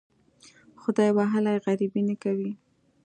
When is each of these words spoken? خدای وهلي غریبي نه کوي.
خدای 0.81 1.09
وهلي 1.17 1.55
غریبي 1.65 2.01
نه 2.09 2.15
کوي. 2.23 2.51